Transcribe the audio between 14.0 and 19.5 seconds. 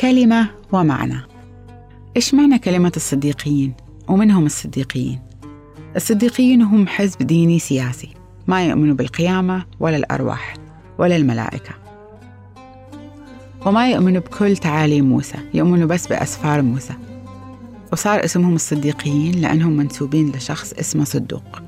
بكل تعاليم موسى يؤمنوا بس بأسفار موسى وصار اسمهم الصديقيين